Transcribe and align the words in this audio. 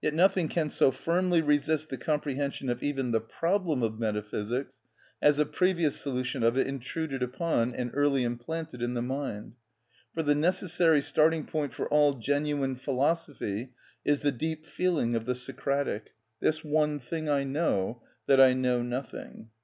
Yet 0.00 0.14
nothing 0.14 0.46
can 0.46 0.68
so 0.68 0.92
firmly 0.92 1.42
resist 1.42 1.88
the 1.88 1.96
comprehension 1.98 2.70
of 2.70 2.84
even 2.84 3.10
the 3.10 3.20
problem 3.20 3.82
of 3.82 3.98
metaphysics 3.98 4.80
as 5.20 5.40
a 5.40 5.44
previous 5.44 6.00
solution 6.00 6.44
of 6.44 6.56
it 6.56 6.68
intruded 6.68 7.20
upon 7.20 7.74
and 7.74 7.90
early 7.92 8.22
implanted 8.22 8.80
in 8.80 8.94
the 8.94 9.02
mind. 9.02 9.56
For 10.14 10.22
the 10.22 10.36
necessary 10.36 11.02
starting 11.02 11.46
point 11.46 11.74
for 11.74 11.88
all 11.88 12.12
genuine 12.14 12.76
philosophy 12.76 13.72
is 14.04 14.20
the 14.22 14.30
deep 14.30 14.66
feeling 14.66 15.16
of 15.16 15.26
the 15.26 15.34
Socratic: 15.34 16.10
"This 16.38 16.62
one 16.62 17.00
thing 17.00 17.28
I 17.28 17.42
know, 17.42 18.02
that 18.28 18.40
I 18.40 18.52
know 18.52 18.82
nothing." 18.82 19.48